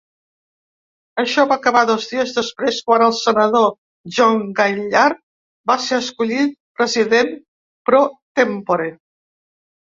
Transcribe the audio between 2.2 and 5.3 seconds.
després, quan el senador John Gaillard